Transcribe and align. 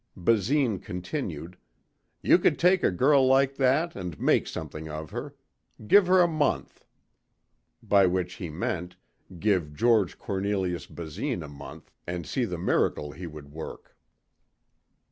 Basine 0.17 0.79
continued, 0.79 1.57
"You 2.23 2.39
could 2.39 2.57
take 2.57 2.81
a 2.83 2.89
girl 2.89 3.27
like 3.27 3.53
that 3.57 3.95
and 3.95 4.19
make 4.19 4.47
something 4.47 4.89
of 4.89 5.11
her. 5.11 5.35
Give 5.85 6.07
her 6.07 6.21
a 6.23 6.27
month." 6.27 6.83
By 7.83 8.07
which 8.07 8.33
he 8.41 8.49
meant 8.49 8.95
give 9.37 9.75
George 9.75 10.17
Cornelius 10.17 10.87
Basine 10.87 11.43
a 11.43 11.47
month 11.47 11.91
and 12.07 12.25
see 12.25 12.45
the 12.45 12.57
miracle 12.57 13.11
he 13.11 13.27
would 13.27 13.51
work. 13.51 13.95